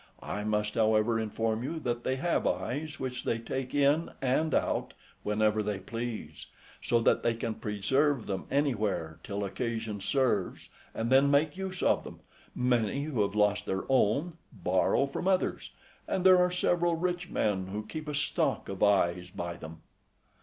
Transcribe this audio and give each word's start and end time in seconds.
I 0.23 0.43
must, 0.43 0.73
however, 0.73 1.19
inform 1.19 1.61
you 1.63 1.77
that 1.81 2.03
they 2.03 2.15
have 2.15 2.47
eyes 2.47 2.99
which 2.99 3.23
they 3.23 3.37
take 3.37 3.75
in 3.75 4.09
and 4.19 4.51
out 4.51 4.95
whenever 5.21 5.61
they 5.61 5.77
please: 5.77 6.47
so 6.81 6.99
that 7.01 7.21
they 7.21 7.35
can 7.35 7.53
preserve 7.53 8.25
them 8.25 8.47
anywhere 8.49 9.19
till 9.23 9.43
occasion 9.45 9.99
serves, 10.01 10.69
and 10.95 11.11
then 11.11 11.29
make 11.29 11.55
use 11.55 11.83
of 11.83 12.03
them; 12.03 12.21
many 12.55 13.03
who 13.03 13.21
have 13.21 13.35
lost 13.35 13.67
their 13.67 13.83
own, 13.89 14.37
borrow 14.51 15.05
from 15.05 15.27
others; 15.27 15.69
and 16.07 16.25
there 16.25 16.39
are 16.39 16.49
several 16.49 16.95
rich 16.95 17.29
men 17.29 17.67
who 17.67 17.85
keep 17.85 18.07
a 18.07 18.15
stock 18.15 18.69
of 18.69 18.81
eyes 18.81 19.29
by 19.29 19.55
them. 19.55 19.83